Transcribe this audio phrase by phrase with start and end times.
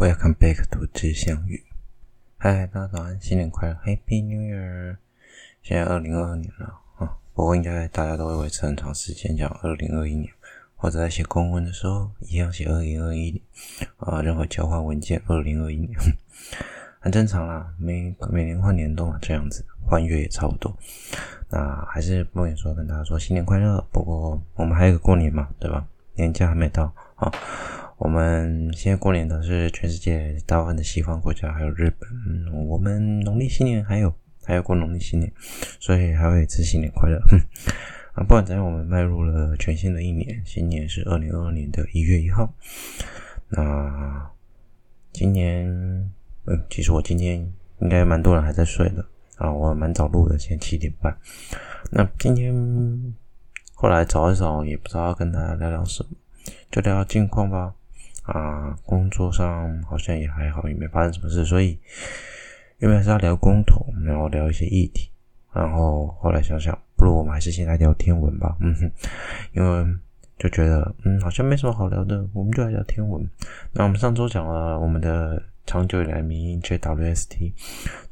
[0.00, 1.62] Welcome back to 知相遇。
[2.38, 4.96] 嗨，大家早安，新年快乐，Happy New Year！
[5.60, 10.32] 现在二零二二年了啊，不过应该大家都会维持很长时间讲二零二一年，
[10.74, 13.42] 或者在写公文的时候一样写二零二一年
[13.98, 15.90] 啊，任何交换文件二零二一年，
[16.98, 20.74] 很正常啦，每每年换年度嘛，这样子换月也差不多。
[21.50, 23.86] 那还是不免说跟大家说新年快乐。
[23.92, 25.86] 不过我们还有个过年嘛，对吧？
[26.14, 27.30] 年假还没到啊。
[28.00, 32.08] 我们现在过年的是全世界大部分的西方国家，还有日本。
[32.66, 34.10] 我们农历新年还有
[34.42, 35.30] 还要过农历新年，
[35.78, 37.20] 所以还会一次新年快乐。
[38.16, 42.50] 啊，不管怎样，我们迈入了全新的一年，新年是二零二二年的一月一号。
[43.50, 44.30] 那
[45.12, 45.68] 今年，
[46.46, 47.38] 嗯，其实我今天
[47.80, 49.04] 应该蛮多人还在睡的
[49.36, 51.14] 啊，我蛮早录的，现在七点半。
[51.90, 53.14] 那今天
[53.74, 56.16] 后来找一找，也不知道要跟大家聊聊什么，
[56.72, 57.74] 就聊聊近况吧。
[58.30, 61.76] 啊，工作上好像也还好，也没发生什么事，所以
[62.78, 65.10] 因为还是要聊工头，然后聊一些议题，
[65.52, 68.92] 然后后来想想，不如我们还是先来聊天文吧，嗯哼，
[69.52, 69.84] 因为
[70.38, 73.28] 就觉得嗯好像没什么好聊的，我们就来聊天文。
[73.72, 77.52] 那我们上周讲了我们的长久以来迷因 JWST，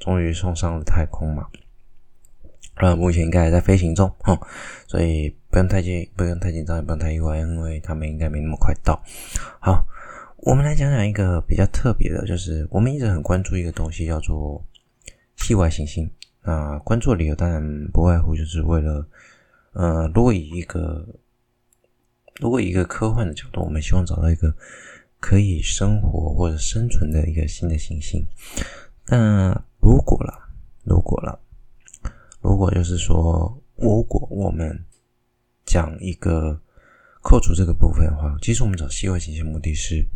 [0.00, 1.46] 终于送上了太空嘛，
[2.74, 4.36] 呃，目前应该还在飞行中，哼，
[4.88, 9.00] 所以不用太紧，不用太紧张，也不用太意外，因为他们应该没那么快到，
[9.60, 9.86] 好。
[10.42, 14.64] 我们来讲讲一个比较特别的，就是我们一直很关注一个东西，叫做
[15.36, 16.08] 系外行星。
[16.42, 19.04] 那关注理由当然不外乎就是为了，
[19.72, 21.04] 呃，如果以一个
[22.36, 24.54] 如果以一个科幻的角度，我们希望找到一个
[25.18, 28.24] 可以生活或者生存的一个新的行星。
[29.06, 30.48] 那如果了，
[30.84, 31.40] 如果了，
[32.40, 34.84] 如果就是说，如果我们
[35.66, 36.60] 讲一个。
[37.22, 40.06] 扣除这个部分的话，其实我们找系外行星的目的是，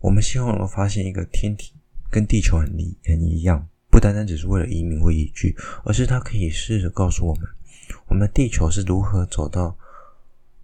[0.00, 1.72] 我们希望能够发现一个天体
[2.10, 7.44] 跟地球很离很一样，不单单只是为了移民或移居，而是它可以试着告诉我们，
[8.08, 9.76] 我们的地球是如何走到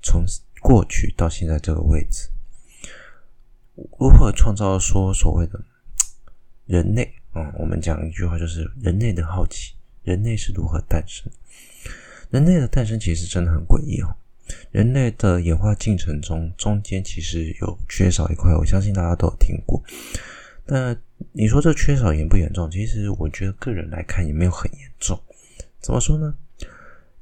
[0.03, 0.25] 从
[0.61, 2.29] 过去到现在这个位置，
[3.99, 5.65] 如何创造说所谓的
[6.67, 11.31] 人类啊、我们讲一句话就是人类的好奇，人类是如何诞生？
[12.31, 14.17] 人类的诞生其实真的很诡异哦。
[14.71, 19.83] 人类的演化进程中，中间其实有缺少一块，我相信大家都有听过。
[20.67, 20.97] 那
[21.33, 22.71] 你说这缺少严不严重？
[22.71, 25.19] 其实我觉得个人来看也没有很严重。
[25.81, 26.35] 怎么说呢？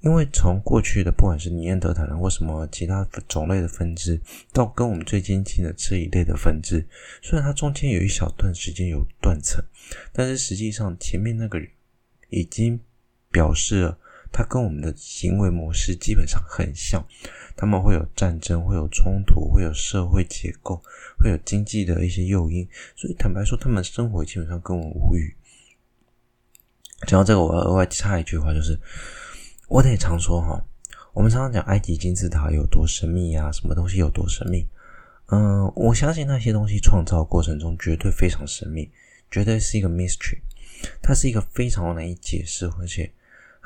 [0.00, 4.20] 因为从过去的不管是尼安德塔人或什么其他种类的分支，
[4.52, 6.86] 到跟我们最接近的这一类的分支，
[7.22, 9.64] 虽然它中间有一小段时间有断层，
[10.12, 11.68] 但是实际上前面那个人
[12.30, 12.78] 已经
[13.30, 13.98] 表示了。
[14.32, 17.02] 它跟我们的行为模式基本上很像，
[17.56, 20.82] 他们会有战争，会有冲突，会有社会结构，
[21.18, 25.34] 会有经济的一些诱因，所以坦白说，他们生活基本上跟我们无语。
[27.06, 28.78] 讲到这个，我要额外插一句话，就是
[29.68, 30.62] 我得常说哈，
[31.14, 34.66] 我们常常讲埃及金字塔有多神秘呀，什么东西有多神秘？
[35.28, 38.90] 嗯，我相信那些东西创造过程中绝对非常神秘，
[39.30, 40.40] 绝对是一个 mystery，
[41.00, 43.10] 它是一个非常难以解释，而且。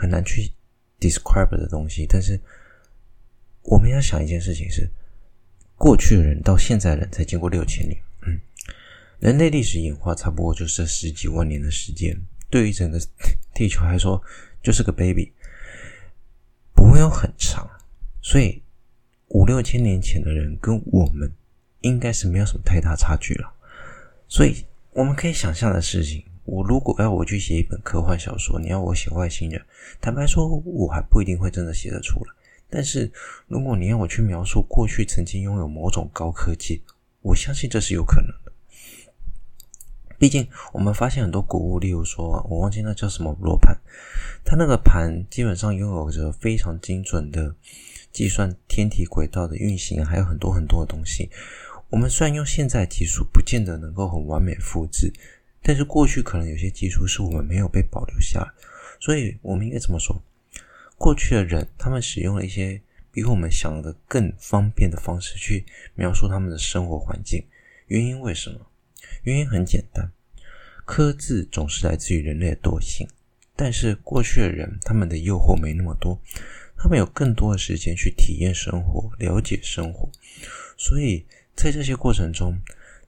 [0.00, 0.50] 很难去
[0.99, 2.41] describe 的东西，但是
[3.61, 4.88] 我们要想一件事情是，
[5.77, 8.41] 过去的人到现在人才经过六千年，嗯，
[9.19, 12.19] 人类历史演化差不多就是十几万年的时间，
[12.49, 12.99] 对于整个
[13.53, 14.22] 地球来说
[14.62, 15.34] 就是个 baby，
[16.75, 17.69] 不会有很长，
[18.22, 18.62] 所以
[19.28, 21.31] 五六千年前的人跟我们
[21.83, 23.53] 应该是没有什么太大差距了，
[24.28, 26.25] 所以我们可以想象的事情。
[26.50, 29.62] 我如果要我去写一本科幻小说，你要我写外星人，
[30.00, 32.33] 坦白说，我还不一定会真的写得出来。
[32.69, 33.09] 但是，
[33.47, 36.83] 如果你要我去描述过去曾经拥有某种高科技，
[37.22, 38.50] 我相信这是有可能的。
[40.19, 43.78] 毕竟，我们发现很多古物，例如说，我忘记那叫什么罗盘，
[44.44, 47.55] 它那个盘基本上拥有着非常精准的
[48.10, 51.31] 计算天体轨道的运行，还有很多很多的东西。
[51.91, 55.13] 我们虽然用现在技术，不见得能够很完美复制。
[55.62, 58.51] 但是过去可能有些技术是我们没有被保留下来，
[58.98, 60.21] 所以我们应该怎么说？
[60.97, 62.80] 过去的人他们使用了一些
[63.12, 65.65] 比我们想的更方便的方式去
[65.95, 67.45] 描述他们的生活环境。
[67.86, 68.66] 原因为什么？
[69.22, 70.10] 原因很简单，
[70.84, 73.07] 刻字总是来自于人类的惰性。
[73.54, 76.18] 但是过去的人他们的诱惑没那么多，
[76.77, 80.10] 他们有更多的时间去体验生活、了解生活，
[80.77, 82.59] 所以在这些过程中。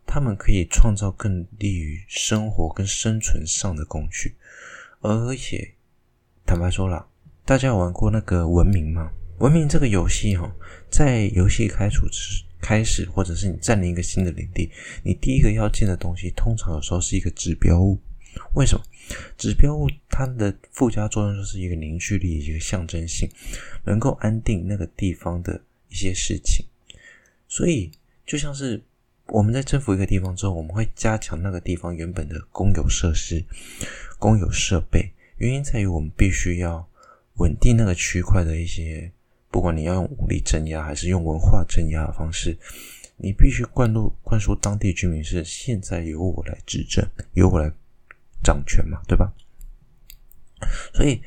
[0.06, 4.36] 他们可以创造更利于生活跟生存上的工具，
[5.00, 5.74] 而且
[6.44, 7.06] 坦白说了，
[7.44, 9.10] 大家有玩过那个文明吗？
[9.38, 10.54] 文明这个游戏哈，
[10.90, 14.70] 在游戏开始之开始，或者是你占领一个新的领地，
[15.02, 17.98] 你第一个要建的东西，通常有时候是一个指标物。
[18.54, 18.84] 为什么？
[19.36, 23.28] 指标物它的附加作用就是一个凝聚力，一个象征性，
[23.84, 26.64] 能够安定那个地方的一些事情。
[27.48, 27.90] 所以，
[28.24, 28.82] 就像是
[29.26, 33.44] 我们在征服一个地方之后，我们会加强那个地方原本的公有设施、
[34.18, 35.12] 公有设备。
[35.36, 36.88] 原因在于我们必须要
[37.36, 39.12] 稳定那个区块的一些。
[39.50, 42.56] 不管你要用武力镇压，还是用文化镇压的方式，
[43.18, 47.70] 你必须灌入灌输当地居民是现在由我来执政，由我来
[48.42, 49.30] 掌权嘛，对吧？
[50.94, 51.20] 所以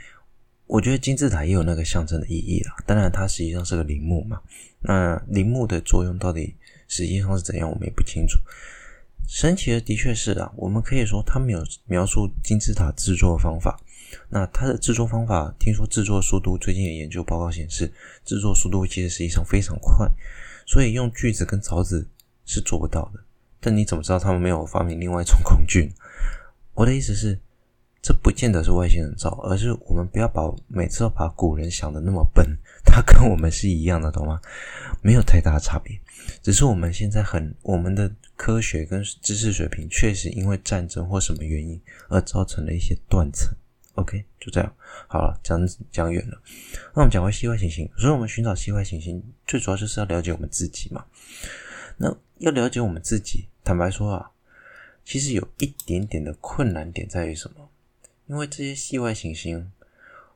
[0.66, 2.76] 我觉得金字塔也有那个象征的意义啦。
[2.88, 4.42] 当然，它实际上是个陵墓嘛。
[4.80, 6.56] 那陵墓的作用到底
[6.88, 8.40] 实际上是怎样，我们也不清楚。
[9.28, 13.80] 神奇的的确是啊，我们可以说他没有描述金字塔制作的方法。
[14.30, 17.92] 那它的制作方法，听说制作速度，最近的研究报告显示，
[18.24, 20.08] 制作速度其实实际上非常快，
[20.66, 22.08] 所以用锯子跟凿子
[22.46, 23.20] 是做不到的。
[23.60, 25.92] 但你怎么知道他们没有发明另外一种工具？
[26.74, 27.38] 我的意思是，
[28.06, 32.46] 这不见得是外星人造，而是我们不要把每次都把古人想的那么笨，
[32.86, 34.40] 他跟我们是一样的，懂吗？
[35.02, 36.00] 没有太大的差别，
[36.44, 43.52] 只是我们现在很，我们的科学跟知识水平确实因为战争或什么原因而造成了一些断层。
[43.96, 44.72] OK，就这样
[45.08, 45.60] 好了，讲
[45.92, 46.40] 讲远了。
[46.94, 51.04] 那我们讲回系外行星，所以我们寻找系外行星，最主要就是要了解我们自己嘛。
[51.98, 54.30] 那要了解我们自己，坦白说啊，
[55.04, 57.68] 其实有一点点的困难点在于什么？
[58.28, 59.72] 因为这些系外行星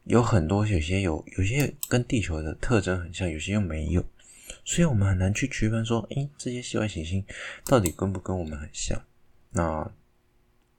[0.03, 4.06] 有很多，有些有，有些跟地球的特征很像，有些又没有，
[4.63, 7.25] 所以我们很难去区分说，诶，这些系外行星
[7.65, 9.01] 到底跟不跟我们很像？
[9.51, 9.91] 那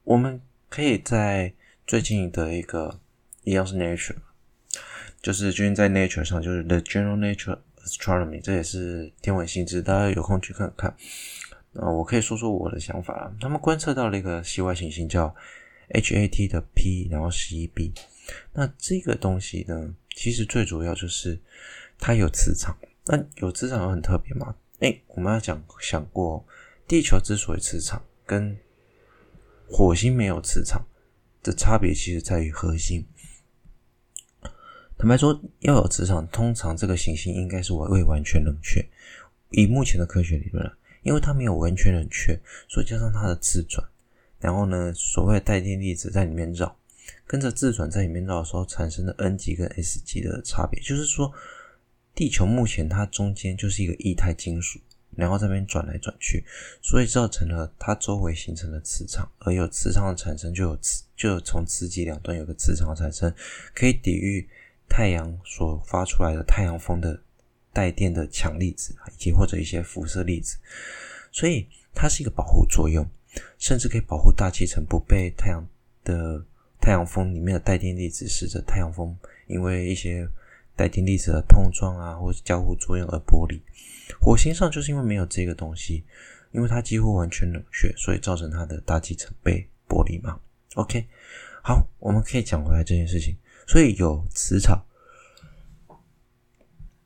[0.04, 1.54] 我们可以在。
[1.86, 3.00] 最近的一个
[3.42, 4.14] 一样是 Nature，
[5.20, 10.94] 就是最近在 Nature 上，就是 The General Nature Astronomy，这也是天文新知，大家有空去看看。
[11.74, 13.34] 啊，我可以说说我的想法。
[13.40, 15.34] 他们观测到了一个系外行星叫
[15.94, 17.92] HAT 的 P，然后十一 B。
[18.52, 21.40] 那这个东西呢，其实最主要就是
[21.98, 22.76] 它有磁场。
[23.06, 24.54] 那有磁场很特别吗？
[24.80, 26.46] 诶，我们要讲想过，
[26.86, 28.56] 地球之所以磁场，跟
[29.68, 30.86] 火星没有磁场。
[31.42, 33.02] 的差别其实在于核心。
[34.98, 38.86] 坦白说，要有磁场，通常这个行星应该是未完全冷却。
[39.48, 40.70] 以目前的科学理论，
[41.02, 42.38] 因为它没有完全冷却，
[42.68, 43.82] 所以加上它的自转，
[44.40, 46.76] 然后呢，所谓的带电粒子在里面绕，
[47.26, 51.32] 跟着自转在里面绕的时候产生的 N 极跟 S 极的差别，就是说，
[52.14, 54.80] 地球目前它中间就是一个液态金属。
[55.16, 56.42] 然后这边转来转去，
[56.80, 63.30] 所以造成了它周围形成的磁场，而有磁场的产生，就有磁，就从磁极两端有个磁场产生，
[63.74, 64.48] 可以抵御
[64.88, 67.20] 太阳所发出来的太阳风的
[67.72, 70.56] 带电的强粒子，以及或者一些辐射粒子，
[71.32, 73.04] 所以它是一个保护作用，
[73.58, 75.66] 甚至可以保护大气层不被太阳
[76.04, 76.44] 的
[76.80, 79.16] 太阳风里面的带电粒子使得太阳风
[79.46, 80.28] 因为一些
[80.76, 83.60] 带电粒子的碰撞啊，或者交互作用而剥离。
[84.20, 86.04] 火星上就是因为没有这个东西，
[86.52, 90.40] 因为它几乎完全冷却，所以造成它的大气层被剥离嘛。
[90.74, 91.06] OK，
[91.62, 93.36] 好，我们可以讲回来这件事情。
[93.66, 94.82] 所以有磁场，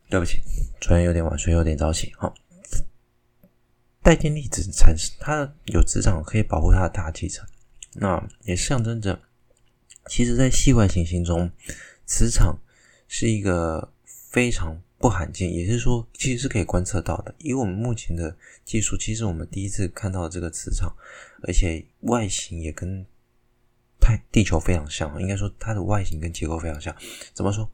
[0.08, 0.38] 对不起，
[0.80, 2.12] 昨天有点晚睡，有点早起。
[2.16, 2.32] 好，
[4.04, 7.44] 带电粒子产生，它有磁场可以保护它的大气层，
[7.94, 9.20] 那也象征着，
[10.06, 11.50] 其实，在系外行星中，
[12.06, 12.58] 磁场
[13.08, 13.92] 是一个
[14.30, 14.80] 非常。
[14.96, 17.34] 不罕见，也是说，其实是可以观测到的。
[17.38, 18.34] 以我们目前的
[18.64, 20.96] 技术，其实我们第一次看到这个磁场，
[21.42, 23.04] 而且外形也跟
[24.00, 25.20] 太地球非常像。
[25.20, 26.94] 应该说，它的外形跟结构非常像。
[27.34, 27.70] 怎么说？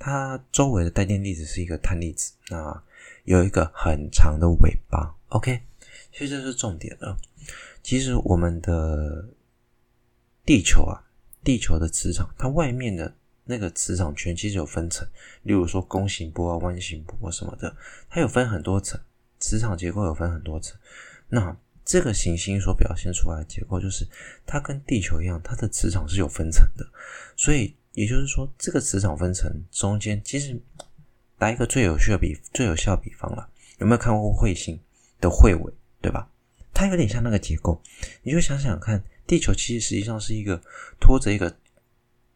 [0.00, 2.82] 它周围的带电粒子是一个碳粒子，那
[3.24, 5.14] 有一个很长的尾巴。
[5.28, 5.62] OK，
[6.12, 7.16] 其实这是重点了。
[7.82, 9.28] 其实我们的
[10.44, 11.04] 地球啊，
[11.42, 13.14] 地球的磁场，它外面的。
[13.46, 15.06] 那个磁场圈其实有分层，
[15.42, 17.76] 例如说弓形波啊、弯形波什么的，
[18.08, 18.98] 它有分很多层，
[19.38, 20.74] 磁场结构有分很多层。
[21.28, 24.08] 那这个行星所表现出来的结构，就是
[24.46, 26.86] 它跟地球一样，它的磁场是有分层的。
[27.36, 30.58] 所以也就是说，这个磁场分层中间，其实
[31.44, 33.46] 打一个最有趣的比最有效比方了，
[33.76, 34.80] 有没有看过彗星
[35.20, 35.70] 的彗尾，
[36.00, 36.26] 对吧？
[36.72, 37.78] 它有点像那个结构，
[38.22, 40.58] 你就想想看，地球其实实际上是一个
[40.98, 41.54] 拖着一个。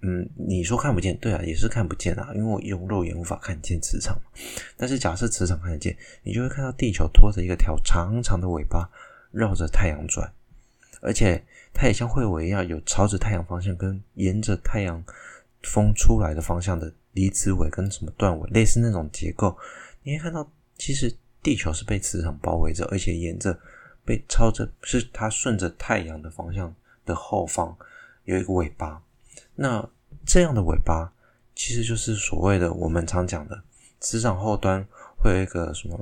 [0.02, 4.14] 嗯，你说看不见，对啊，也是看不见啊，因为我用肉眼无法看见磁场。
[4.76, 8.90] 但是假设磁场看得见，你就会看到地球拖着一个条长长的尾巴
[9.30, 10.30] 绕着太阳转，
[11.00, 15.02] 而且它也像彗尾一样，有朝着太阳方向跟沿着太阳
[15.62, 19.58] 风出来的方向的离子尾跟什么断尾，类似那种结构。
[20.04, 23.58] 你会看到，其实地球是被磁场包围着，而且沿着
[24.04, 26.72] 被朝着是它顺着太阳的方向
[27.04, 27.76] 的后方
[28.22, 29.02] 有一个尾巴。
[29.56, 29.84] 那
[30.24, 31.12] 这样的尾巴
[31.56, 33.60] 其实就是所谓的我们常讲的
[33.98, 35.98] 磁场后端会有一个什么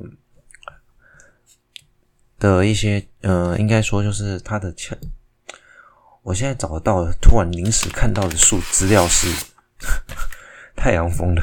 [2.38, 4.98] 的一些呃，应该说就是它的前。
[6.22, 9.28] 我现在找得到，突然临时看到的数资料是
[10.76, 11.42] 太阳风的。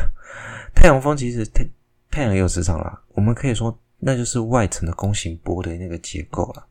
[0.76, 1.66] 太阳风其实太
[2.10, 6.68] 太阳也有磁场啦，我们可以说那就是外层的弓形波的那个结构了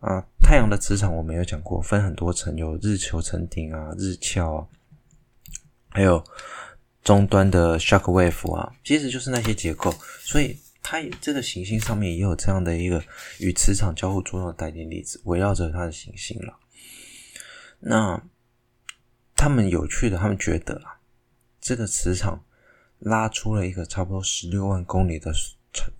[0.00, 0.24] 啊。
[0.40, 4.66] 太阳的磁场我们有讲过，分很多层，有日球层顶啊、日鞘啊，
[5.90, 6.22] 还有
[7.02, 9.92] 终端的 shock wave 啊，其实就是那些结构。
[10.20, 13.02] 所以它也这个行星上面也有这样的一个
[13.40, 16.54] 与磁场交互作用的带电粒子围绕着它的行星了。
[17.80, 18.22] 那
[19.34, 20.95] 他们有趣的，他们觉得啊，
[21.66, 22.40] 这个磁场
[23.00, 25.32] 拉出了一个差不多十六万公里的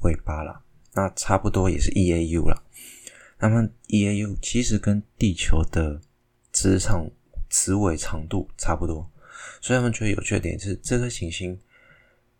[0.02, 2.62] 尾巴了，那差不多也是 EAU 了。
[3.40, 6.00] 那么 EAU 其实跟地球的
[6.52, 7.10] 磁场
[7.50, 9.10] 磁尾长度差不多，
[9.60, 11.58] 所以他们觉得有趣点是，这颗行星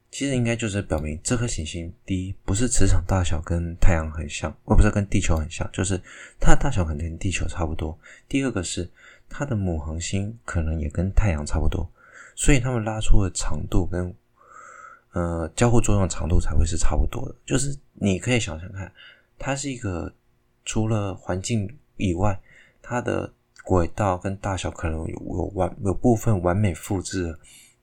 [0.09, 6.01] 其实应该就是表明这颗行星第一不是磁场大小跟太阳很像，或不是跟地球很像，就是
[6.39, 7.99] 它的大小可能跟地球差不多。
[8.29, 8.89] 第二个是。
[9.29, 11.91] 它的母恒星可能也跟太阳差不多，
[12.37, 14.15] 所以他们拉出的长度跟
[15.13, 17.35] 呃交互作用长度才会是差不多的。
[17.45, 18.93] 就是你可以想想看，
[19.37, 20.15] 它是一个
[20.65, 22.39] 除了环境以外，
[22.81, 23.33] 它的
[23.65, 27.39] 轨道跟大小可能有有完有部分完美复制了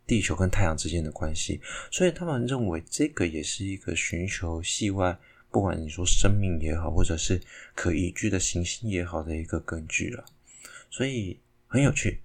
[0.05, 5.17] 地球跟太阳之间的关系，所以他们认为这个也是一个寻求系外，
[5.49, 7.41] 不管你说生命也好，或者是
[7.73, 10.23] 可宜居的行星也好的一个根据了。
[10.89, 12.21] 所以很有趣，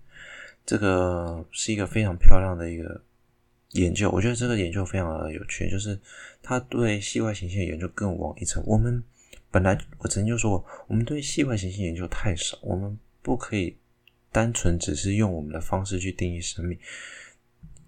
[0.69, 3.01] 这个是一个非常漂亮的一个
[3.71, 4.11] 研究。
[4.11, 5.99] 我觉得这个研究非常的有趣，就是
[6.43, 8.63] 它对系外行星的研究更往一层。
[8.67, 9.03] 我们
[9.51, 13.79] 本来我曾经就说过，我们对系外行星研究太少，我们不可以
[14.31, 16.79] 单纯只是用我们的方式去定义生命。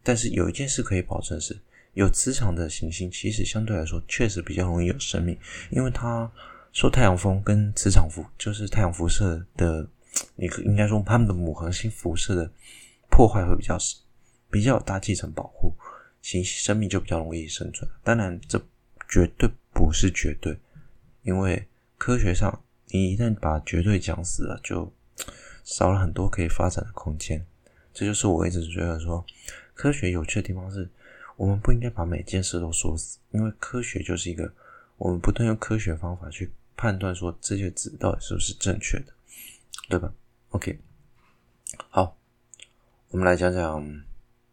[0.03, 1.55] 但是有一件事可以保证是，
[1.93, 6.33] 有磁场的行星其实相对来说确实比较容易有生命，因为它
[6.73, 9.87] 受太阳风跟磁场辐，就是太阳辐射的。
[10.35, 12.51] 你应该说，他们的母恒星辐射的
[13.11, 13.99] 破坏会比较少，
[14.51, 15.75] 比较有大气层保护，
[16.23, 17.89] 行星生命就比较容易生存。
[18.03, 18.59] 当然，这
[19.09, 20.59] 绝对不是绝对，
[21.23, 21.67] 因为
[21.99, 24.93] 科学上，你一旦把绝对讲死了，就
[25.65, 27.45] 少了很多可以发展的空间。
[27.93, 29.25] 这就是我一直觉得说，
[29.75, 30.89] 科学有趣的地方是，
[31.37, 34.53] 我们不应该把每件事都说死，因为科学就是一个
[34.97, 39.13] 我们不断用科学方法去判断说这些值到底是不是正确的。
[39.91, 40.09] 对吧
[40.51, 40.79] ？OK，
[41.89, 42.17] 好，
[43.09, 43.85] 我们来讲讲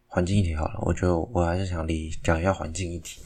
[0.08, 0.80] 环境议题好了。
[0.82, 3.22] 我觉得我还是想理讲一下环境议题，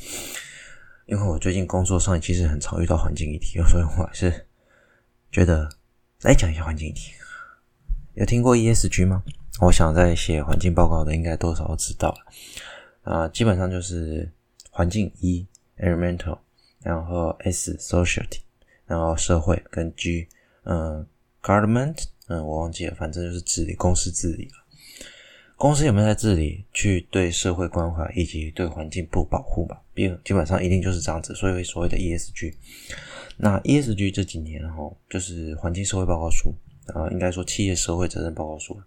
[1.07, 4.47] 因为我最近工作上其实很常遇到环境议题， 所以我还是
[5.31, 5.67] 觉得
[6.21, 7.13] 来讲一下环境议题。
[8.13, 9.23] 有听过 ESG 吗？
[9.63, 13.29] 我想在写环境报告的应该多少都知道了啊。
[13.29, 14.31] 基本上就是
[14.71, 15.47] 环境 E
[15.79, 16.41] environmental，
[16.83, 18.41] 然后 S society，
[18.85, 20.29] 然后社会跟 G
[20.65, 21.07] 嗯。
[21.43, 24.53] Government，嗯，我忘记了，反正就是治理，公司治理了。
[25.57, 29.83] 公司有没有在治理，去对社会关怀以及对环境不保护吧？
[29.95, 31.35] 基基本上一定就是这样子。
[31.35, 32.55] 所以所谓的 ESG，
[33.37, 36.55] 那 ESG 这几年哈，就是环境社会报告书
[36.95, 38.81] 啊，应该说企业社会责任报告书。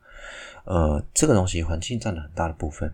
[0.64, 2.94] 呃，这个东西环境占了很大的部分，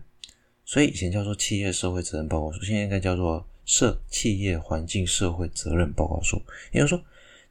[0.64, 6.42] 所以以前叫做企业社会责任报告书，现在应该叫做社企业环境社会责任报告书。
[6.72, 7.00] 也就是说。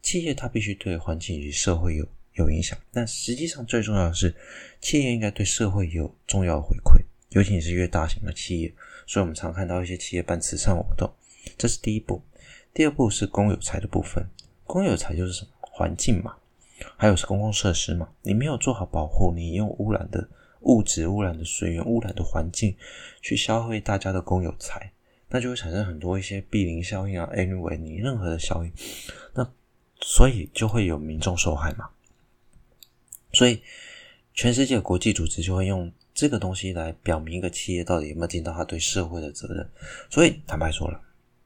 [0.01, 4.33] 企业它必须对环境以及社会有有影响，但实际上最重要的是，
[4.79, 8.73] 企业应该对社会有重要的回馈，尤其是越大型的企业。
[9.05, 11.11] 所以我们常看到一些企业办慈善活动，
[11.57, 12.21] 这是第一步。
[12.73, 14.25] 第二步是公有财的部分，
[14.63, 15.49] 公有财就是什么？
[15.61, 16.35] 环境嘛，
[16.95, 18.09] 还有是公共设施嘛。
[18.21, 20.29] 你没有做好保护，你用污染的
[20.61, 22.75] 物质、污染的水源、污染的环境
[23.21, 24.91] 去消费大家的公有财，
[25.29, 28.71] 那就会产生很多一些弊林效应啊 N 维你任何的效应，
[29.33, 29.51] 那。
[30.01, 31.89] 所以就会有民众受害嘛，
[33.31, 33.61] 所以
[34.33, 39.69] 全世界国际组织就会用这个东西来表明一个企业到底有没有尽到他对社会的责任。
[40.09, 40.99] 所以坦白说了，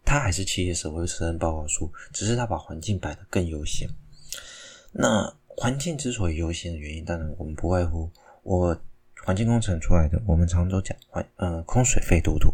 [0.03, 3.89] 它还是企业社会责任报告书，只是它把环境摆得更优先。
[4.91, 8.09] 那环境之所以优先的原因，当然我们不外乎
[8.43, 8.79] 我
[9.25, 12.53] 环境工程出来的，我们常常都讲环呃空水废土土，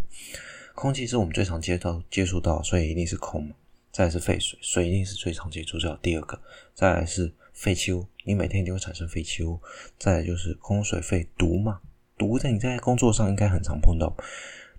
[0.74, 3.56] 空气是我们最常接到接触到，所以一定是空嘛。
[3.92, 6.42] 再来是废水，水一定是最常接触到第二个。
[6.74, 9.60] 再来是废弃物，你每天一定会产生废弃物。
[10.00, 11.82] 再来就是空水废毒嘛，
[12.18, 14.16] 毒在你在工作上应该很常碰到。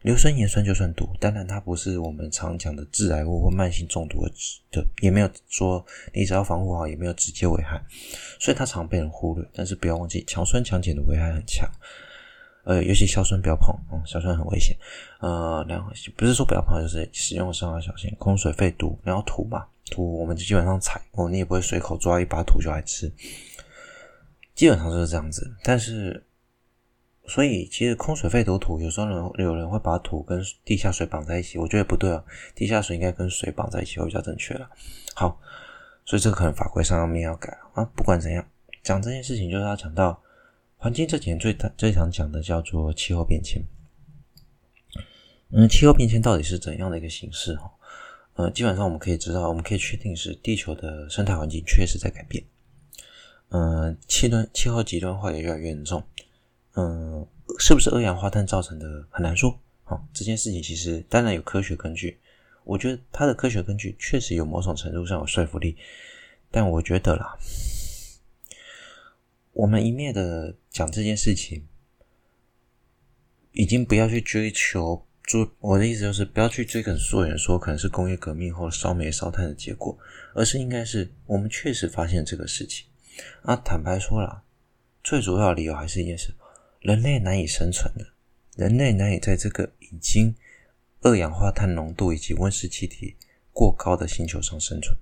[0.02, 4.26] 硫酸盐酸就算毒，当然它不是我们常讲的致癌物或慢性中毒
[4.73, 7.81] 的，也没有说你只要防护好，也没有直接危害，
[8.40, 9.49] 所以它常被人忽略。
[9.54, 11.71] 但是不要忘记，强酸强碱的危害很强，
[12.64, 14.76] 呃，尤其硝酸不要碰，嗯，硝酸很危险。
[15.21, 23.12] 呃，然后不是说不要碰，就是使用的时候要小心，空水废毒，然后土嘛，土我们就基本上采过，你也不会随口抓一把土就来吃，
[24.54, 25.54] 基本上就是这样子。
[25.62, 26.25] 但是。
[27.28, 32.23] 所以，其实空水废毒土，有时候人有人会把土跟地下水绑在一起，我觉得不对啊。
[32.52, 34.69] 地下水应该跟水绑在一起会比较正确了。
[35.14, 35.40] 好，
[36.04, 37.85] 所以这个可能法规上面要改啊。
[37.95, 38.45] 不管怎样，
[38.83, 40.21] 讲这件事情就是要讲到
[40.82, 43.62] 环境这几年最最常讲的叫做气候变迁。
[45.50, 47.54] 嗯，气候变迁到底是怎样的一个形式？
[47.54, 47.70] 哈，
[48.34, 52.42] 呃，基本上我们可以知道，我们可以确定是地球的生态环境确实在改变。
[53.50, 56.02] 嗯，气端气候极端化也越来越严重。
[56.74, 57.24] 嗯，
[57.60, 59.56] 是不是二氧化碳造成的很难说。
[59.84, 62.18] 好、哦，这件事情其实当然有科学根据，
[62.64, 65.76] 我觉得它的科学根据确实有某种程度上有说服力。
[66.50, 67.38] 但我觉得啦，
[69.52, 71.66] 我们一面的讲这件事情，
[73.52, 79.99] 已经不要去追求，就我的意思就是不要去追根溯源，说可能是工业革命或烧煤烧炭的结果，
[80.35, 82.87] 而是应该是我们确实发现这个事情。
[83.42, 84.42] 啊，坦白说啦，
[85.04, 86.35] 最主要理由还是一件事。
[86.80, 88.06] 人类难以生存的，
[88.56, 90.35] 人类难以在这个已经
[91.02, 93.16] 二氧化碳浓度以及温室气体
[93.52, 94.97] 过高的星球上生存，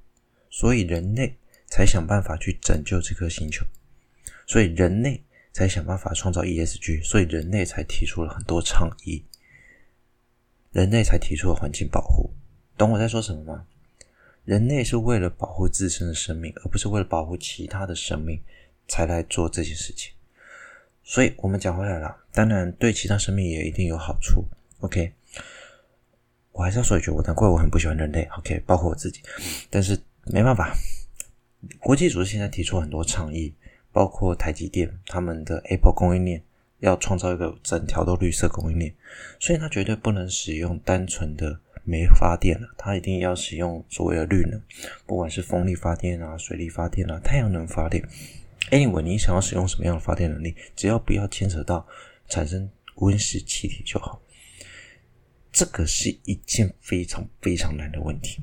[0.51, 1.37] 所以人类
[1.69, 3.65] 才想办法去拯救这颗星球，
[4.51, 9.25] 所以人类才想办法创造 ESG，所以人类才提出了很多倡议，
[10.73, 12.33] 人类才提出了环境保护。
[12.77, 13.65] 懂我在说什么吗？
[14.45, 18.43] 人类是为了保护自身的生命，而不是为了保护其他的生命
[18.89, 20.13] 才来做这些事情。
[21.05, 24.45] 所以我们讲回来了，当然对其他生命也一定有好处。
[24.81, 25.13] OK，
[26.51, 28.25] 我还是要说一句，我难怪我很不喜欢人类。
[28.37, 29.23] OK，包括我自己，
[29.71, 30.77] 但是没办法，
[31.79, 33.55] 国际组织现在提出很多倡议，
[33.93, 36.43] 包括台积电他们的 Apple 供应链
[36.79, 38.95] 要创造一个整条都绿色供应链，
[39.39, 44.61] 所以它绝对不能使用单纯的煤发电了，它一定要使用所谓的绿能，
[45.07, 48.03] 不管是风力发电啊、水力发电啊、太阳能发电。
[48.71, 51.87] Anyway，你想要使用什么样的发电能力，只要不要牵扯到
[52.29, 54.23] 产生温室气体就好。
[55.51, 58.41] 这个是一件非常非常难的问题。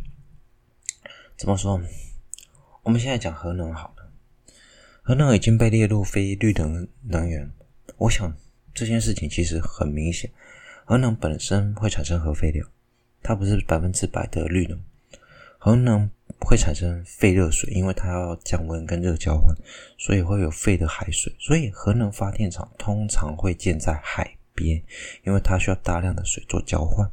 [1.37, 1.79] 怎么说？
[2.83, 3.95] 我们现在讲核能好，
[5.07, 7.49] 核能已经被列入非绿能能源。
[7.95, 8.35] 我想
[8.73, 10.29] 这件事情其实很明显，
[10.83, 12.67] 核能本身会产生核废料，
[13.23, 14.77] 它不是百分之百的绿能。
[15.57, 19.55] 核能会产生废热水，因为它要降温跟热交换，
[19.97, 21.33] 所以会有废的海水。
[21.39, 24.83] 所以核能发电厂通常会建在海边，
[25.23, 27.09] 因为它需要大量的水做交换。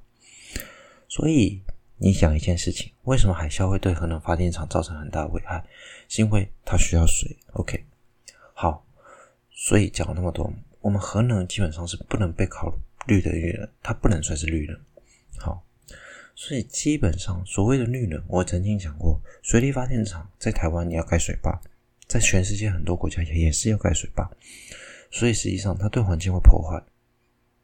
[1.06, 1.62] 所以
[2.04, 5.64] 你想一件事情，为什么海啸会对核能发电厂造成很大的危害？
[6.06, 7.34] 是因为它需要水。
[7.54, 7.82] OK，
[8.52, 8.84] 好，
[9.50, 12.70] 所以讲了那么多，我们核能基本上是不能被考
[13.06, 14.78] 虑的绿能，它不能算是绿能。
[15.38, 15.64] 好。
[16.34, 21.58] 所以基本上，所谓的绿能，我曾经讲过，水力发电厂在台湾你要盖水坝，
[22.06, 24.30] 在全世界很多国家也也是要盖水坝，
[25.10, 26.84] 所以实际上它对环境会破坏。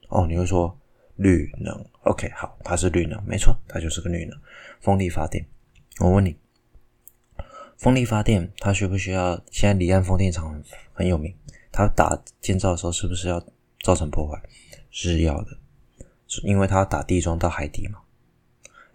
[0.09, 0.75] 哦，你会说
[1.21, 4.41] 绿能？OK，好，它是绿能，没错，它就是个绿能。
[4.81, 5.47] 风力发电，
[5.99, 6.35] 我问你，
[7.77, 9.39] 风力发电它需不需要？
[9.51, 10.51] 现在离岸风电场
[10.95, 11.37] 很，有名，
[11.71, 13.39] 它打建造的时候是不是要
[13.83, 14.43] 造成破坏？
[14.91, 15.59] 是要的，
[16.43, 18.01] 因为它要打地桩到海底嘛。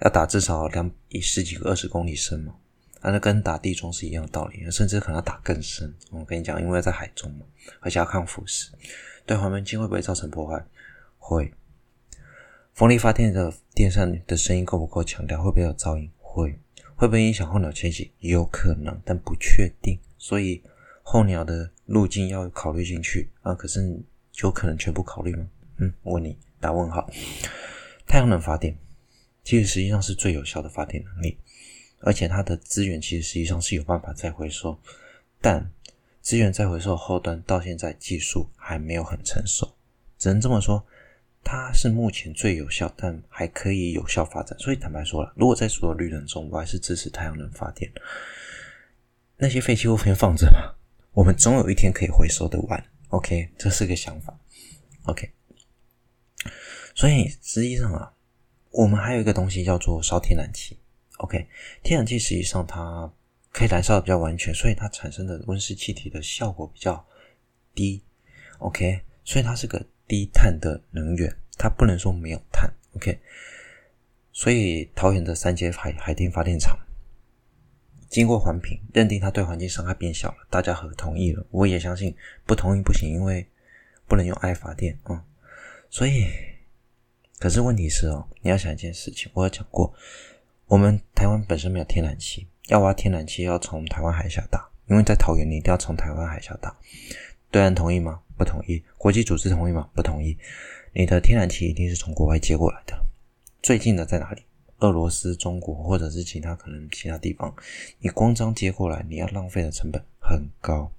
[0.02, 2.56] 要打至少两一十几个二十公里深嘛，
[3.04, 5.94] 那跟打地桩是一样的道理，甚至可能要打更深。
[6.10, 7.46] 我跟你讲，因为在海中嘛，
[7.82, 8.72] 而且要抗腐蚀，
[9.28, 10.66] 对环境会不会造成破坏？
[11.20, 11.54] 会。
[12.76, 15.42] 风力发电的电扇的声音够不够强调？
[15.42, 16.12] 会不会有噪音？
[16.20, 16.60] 会。
[16.98, 18.12] 会不会影响候鸟迁徙？
[18.20, 19.98] 有可能，但不确定。
[20.18, 20.62] 所以
[21.02, 23.56] 候鸟的路径要考虑进去啊。
[23.56, 23.98] 可是
[24.42, 25.48] 有可能全部考虑吗？
[25.78, 27.10] 嗯，问你，打问号。
[28.06, 28.78] 太阳能发电。
[29.46, 31.38] 其实实际上是最有效的发电能力，
[32.00, 34.78] 而且它的资源其实实际上是有办法再回收，
[35.40, 35.72] 但
[36.20, 39.74] 资源再回收后端到现在技术还没有很成熟，
[40.18, 40.86] 只能这么说，
[41.46, 44.58] 它是目前最有效，但还可以有效发展。
[44.60, 47.90] 所以坦白说了，如果在所有绿能中，我还是支持太阳能发电。
[49.38, 50.76] 那些废弃物先放着吧，
[51.14, 52.86] 我们总有一天可以回收的完。
[53.10, 54.38] OK，这是个想法。
[55.04, 55.32] OK，
[56.94, 58.12] 所以实际上啊。
[58.78, 60.78] 我们还有一个东西叫做烧天然气
[61.20, 61.48] ，OK，
[61.82, 63.10] 天然气实际上它
[63.50, 67.08] 可以燃烧的比较完全，所以它产生的温室气体的效果比较
[67.74, 68.04] 低
[68.60, 72.72] ，OK，所以它是个低碳的能源，它不能说没有碳。
[72.96, 73.20] OK，
[74.32, 76.78] 所以桃园的三接海海淀发电厂
[78.08, 81.46] 经过环评，认定它对环境伤害变小了，大家和同意了。
[81.52, 82.16] 我也相信
[82.46, 83.46] 不同意不行，因为
[84.08, 85.26] 不能用爱发电啊、
[85.90, 86.28] 所以，
[87.40, 89.94] 可是问题是哦，你要想一件事情，我有讲过，
[90.68, 96.78] 我们台湾本身没有天然气，要挖天然气要从台湾海峡打，因为在桃园你一定要从台湾海峡打。
[97.56, 98.20] 对岸同意吗？
[98.38, 98.84] 不同意。
[98.98, 99.90] 国际组织同意吗？
[99.96, 100.38] 不同意。
[100.92, 102.94] 你的天然气一定是从国外接过来的。
[103.64, 104.44] 最近的在哪里？
[104.80, 107.56] 俄罗斯、中国，或者是其他可能其他地方。
[108.00, 110.92] 你光张接过来，你要浪费的成本很高。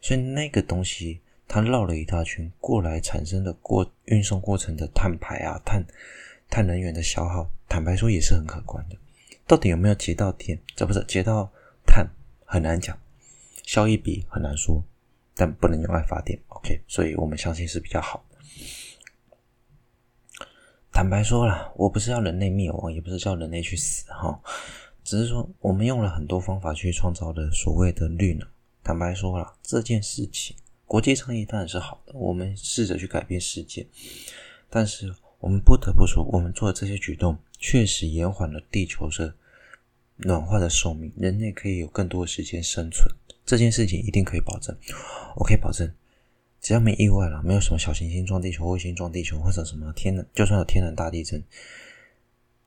[0.00, 5.80] 所以那个东西它绕了一大圈过来，产生的过运送过程的碳排啊、碳
[6.50, 8.96] 碳能源的消耗，坦白说也是很可观的。
[9.46, 10.58] 到底有没有接到电？
[10.74, 11.52] 这不是接到
[11.86, 12.04] 碳
[12.44, 12.98] 很难讲，
[13.62, 14.82] 效益比很难说。
[15.34, 18.38] 但不能用爱发电，OK，所以我们相信是比较好的。
[20.92, 24.40] 坦白说了，我不是要人类灭亡，也不是叫人类去死哈，
[25.02, 28.46] 只是说我们用了很多方法去创造的所谓的绿能。
[28.84, 33.84] 坦白说了，这件事情国际倡议当然是好的，我们试着去改变世界，
[34.70, 39.34] 但是我们不得不说，我们做的这些举动确实延缓了地球的
[40.18, 43.08] 暖化的寿命，人类可以有更多的时间生存。
[43.46, 44.74] 这件事情一定可以保证，
[45.36, 45.92] 我可以保证，
[46.60, 51.42] 只要没意外了，没有什么小行星撞地球、卫星撞地球，或者什么天，就算有天然大地震，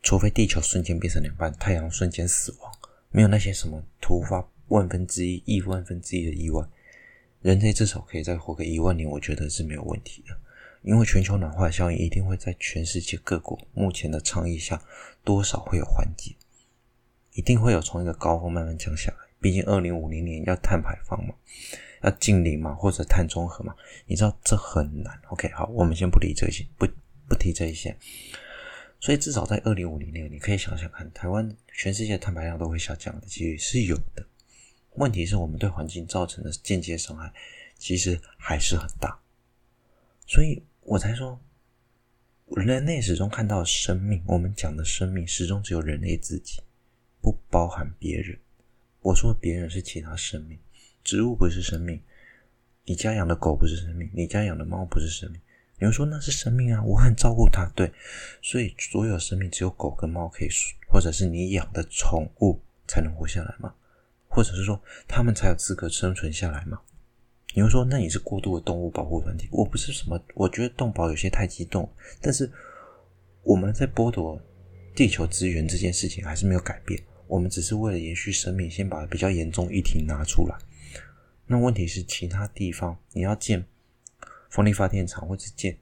[0.04, 2.72] 除非地球瞬间变成两半，太阳瞬间死亡，
[3.10, 6.64] 没有那些什么突发万分之一、亿万分之一的意外，
[7.42, 10.38] 人类至少可以再活个一万年，我觉得是没有问题的。
[10.84, 14.82] 因为全球暖化效应一定会在全世界各国目前的倡议下，
[15.24, 16.36] 多少会有缓解，
[17.34, 19.27] 一定会有从一个高峰慢慢降下来。
[19.40, 21.34] 毕竟，二零五零年要碳排放嘛，
[22.02, 25.20] 要净零嘛，或者碳中和嘛，你知道这很难。
[25.30, 26.88] OK，好，我们先不理这些，不
[27.28, 27.96] 不提这一些。
[29.00, 34.26] 所以，至少在二零五零年，你可以想想看，台湾全世界碳排量都会下降的几率是有的。
[34.96, 37.32] 问题是我们对环境造成的间接伤害，
[37.78, 39.20] 其实还是很大。
[40.26, 41.40] 所以我才说，
[42.56, 46.60] 人类始终看到生命，我们讲的生命始终只有人类自己，
[47.22, 48.36] 不包含别人。
[49.08, 50.60] 我说别人是其他生命，
[51.02, 52.02] 植物不是生命，
[52.84, 55.40] 你家养的狗不是生命，你家养的猫不是生命。
[55.80, 57.90] 你会说那是生命啊，我很照顾它，对，
[58.42, 60.50] 所以所有生命只有狗跟猫可以，
[60.92, 63.74] 或者是你养的宠物才能活下来吗？
[64.28, 66.82] 或者是说他们才有资格生存下来吗？
[67.54, 71.90] 你会说那你是过度的动物保护团体，我不是什么，我觉得动保有些太激动，
[72.20, 72.52] 但是
[73.44, 74.38] 我们在剥夺
[74.94, 77.02] 地球资源这件事情还是没有改变。
[77.28, 80.58] 我们只是为了延续生命，先把比较严重议题拿出来。
[81.46, 83.66] 那问题是，其他地方你要建
[84.50, 85.78] 风力发电厂或者建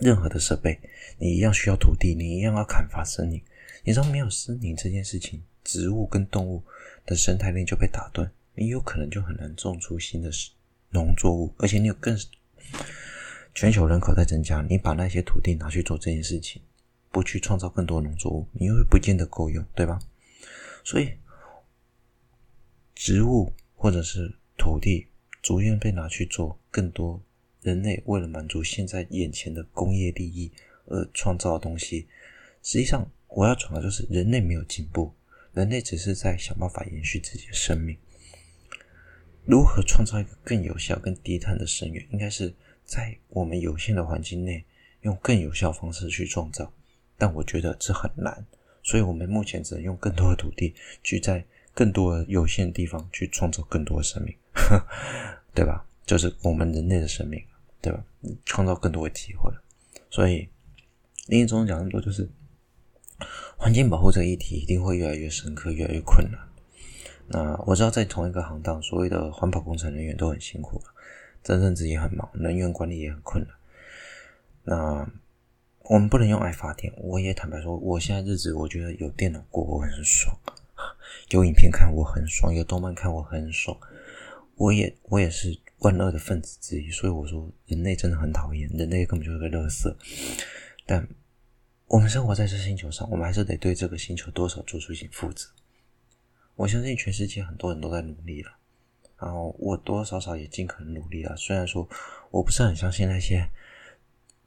[0.00, 0.78] 任何的设备，
[1.18, 3.42] 你一样需要土地，你一样要砍伐森林。
[3.84, 6.62] 你知道没有森林这件事情，植物跟动物
[7.04, 10.30] 的生态链就被打断，你有可能就很难种出新的
[10.90, 12.18] 农作物，而且你有更
[13.54, 16.60] 全球人口在增加，你把那些土地拿去做这件事情，
[17.10, 19.98] 不去创造更多农作物，你又不见得够用，对吧？
[20.86, 21.10] 所以，
[22.94, 25.08] 植物或者是土地
[25.42, 27.20] 逐渐被拿去做更多
[27.60, 30.52] 人类为了满足现在眼前的工业利益
[30.84, 32.06] 而创造的东西。
[32.62, 35.12] 实际上，我要讲的就是人类没有进步，
[35.54, 37.98] 人类只是在想办法延续自己的生命。
[39.44, 44.64] 如何创造一个更有效、更低碳的生源，应该是在我们有限的环境内
[45.00, 46.72] 用更有效方式去创造。
[47.18, 48.46] 但我觉得这很难。
[48.86, 50.72] 所以我们目前只能用更多的土地，
[51.02, 51.44] 去在
[51.74, 54.32] 更多的有限的地方去创造更多的生命，
[55.52, 55.84] 对吧？
[56.06, 57.42] 就是我们人类的生命，
[57.82, 58.04] 对吧？
[58.44, 59.52] 创造更多的机会。
[60.08, 60.48] 所以，
[61.26, 62.28] 另一种讲那么多，就是
[63.56, 66.40] 环境保护这个议题一定会越来越深刻，越来越困难。
[67.26, 70.80] 那我知道，在同一个行当，所谓的环保工程人员都很辛苦，
[71.42, 73.52] 真正自己很忙，能源管理也很困难。
[74.62, 75.10] 那。
[75.88, 76.92] 我们不能用爱发电。
[76.96, 80.36] 我也坦白说，我现在日子我觉得有电脑过我很爽，
[81.30, 83.76] 有影片看我很爽，有动漫看我很爽。
[84.56, 89.94] 我也我也是万恶的分子之一，所以我说人类真的很讨厌，人类根本就是个垃圾。
[90.86, 91.06] 但
[91.86, 95.46] 我们生活在这星球上，我们还是得对这个星球多少做出一些负责。
[96.56, 98.50] 我相信全世界很多人都在努力了，
[99.20, 101.36] 然后我多多少少也尽可能努力了。
[101.36, 101.88] 虽然说
[102.30, 103.46] 我不是很相信那些。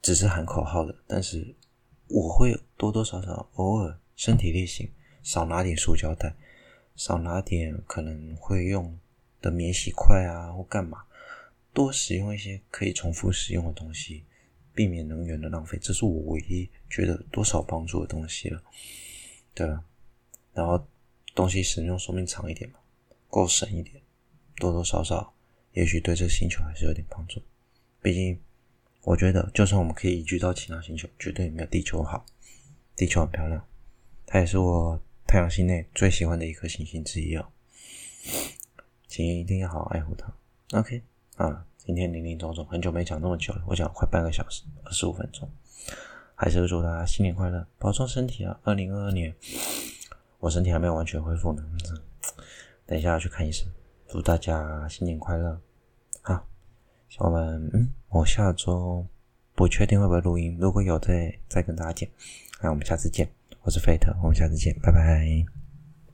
[0.02, 1.54] 只是喊口号的，但是
[2.08, 4.90] 我会多多少少偶尔身体力行，
[5.22, 6.34] 少拿点塑胶袋，
[6.96, 8.98] 少拿点可能会用
[9.40, 11.04] 的免洗筷啊或干嘛，
[11.72, 14.24] 多使用一些可以重复使用的东西，
[14.74, 18.62] 避免能源的浪费，这是我唯一觉得多少帮助的东西了。
[19.54, 19.84] 对啊，
[20.54, 20.86] 然后
[21.34, 22.78] 东西使用寿命长一点嘛，
[23.28, 24.02] 够省一点，
[24.56, 25.32] 多多少少
[25.72, 27.40] 也许对这星球还是有点帮助。
[28.02, 28.40] 毕竟，
[29.02, 32.24] 我觉得就算我们可以移居到其他星球，绝对没有地球好。
[32.96, 33.64] 地球很漂亮，
[34.26, 37.46] 它也是我太阳系内最喜欢的一颗行星之一哦。
[39.06, 40.32] 请一定要好好爱护它。
[40.78, 41.02] OK，
[41.36, 45.48] 啊，今天林林总总，很久没讲那么久了，我讲了快半个小时，二十五分钟。
[46.34, 48.58] 还是祝大家新年快乐，保重身体啊！
[48.64, 49.34] 二零二二年，
[50.38, 51.62] 我身体还没有完全恢复呢，
[52.86, 53.66] 等一下要去看医生。
[54.08, 55.60] 祝大家新年快乐！
[56.22, 56.46] 好，
[57.18, 59.06] 我们嗯，我下周
[59.54, 62.08] 不确定会不会录音，如果有再再跟大家见。
[62.60, 63.28] 那我们下次见，
[63.62, 65.59] 我是费特，我们下次见，拜拜。